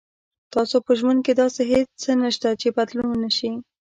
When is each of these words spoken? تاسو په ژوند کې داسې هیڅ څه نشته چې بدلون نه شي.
تاسو 0.53 0.75
په 0.85 0.91
ژوند 0.99 1.19
کې 1.25 1.33
داسې 1.41 1.61
هیڅ 1.71 1.87
څه 2.03 2.11
نشته 2.23 2.49
چې 2.61 2.67
بدلون 2.77 3.11
نه 3.23 3.29
شي. 3.37 3.51